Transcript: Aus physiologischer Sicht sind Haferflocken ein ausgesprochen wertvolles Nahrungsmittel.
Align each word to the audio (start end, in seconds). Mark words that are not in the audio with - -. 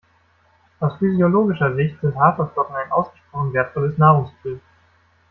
Aus 0.79 0.97
physiologischer 0.97 1.75
Sicht 1.75 2.01
sind 2.01 2.15
Haferflocken 2.15 2.75
ein 2.75 2.91
ausgesprochen 2.91 3.53
wertvolles 3.53 3.99
Nahrungsmittel. 3.99 4.59